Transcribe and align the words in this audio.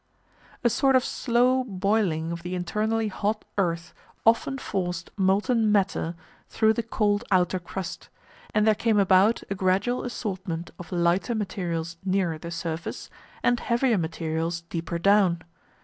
A 0.63 0.69
sort 0.71 0.95
of 0.95 1.05
slow 1.05 1.63
boiling 1.63 2.31
of 2.31 2.41
the 2.41 2.55
internally 2.55 3.07
hot 3.07 3.45
earth 3.59 3.93
often 4.25 4.57
forced 4.57 5.11
molten 5.15 5.71
matter 5.71 6.15
through 6.49 6.73
the 6.73 6.81
cold 6.81 7.23
outer 7.29 7.59
crust, 7.59 8.09
and 8.51 8.65
there 8.65 8.73
came 8.73 8.97
about 8.97 9.43
a 9.51 9.53
gradual 9.53 10.03
assortment 10.03 10.71
of 10.79 10.91
lighter 10.91 11.35
materials 11.35 11.97
nearer 12.03 12.39
the 12.39 12.49
surface 12.49 13.11
and 13.43 13.59
heavier 13.59 13.99
materials 13.99 14.61
deeper 14.69 14.97
down. 14.97 15.43